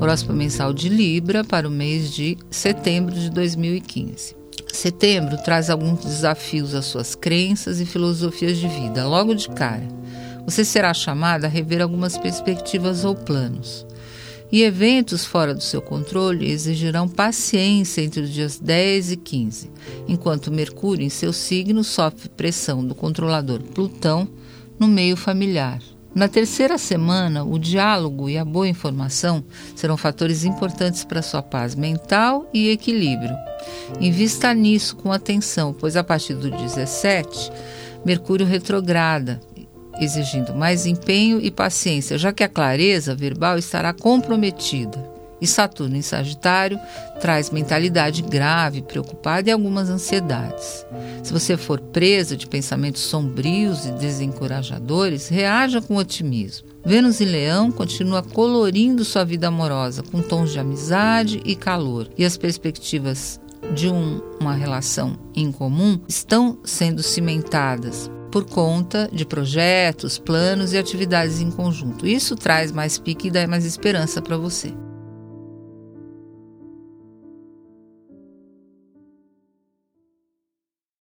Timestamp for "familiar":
25.16-25.82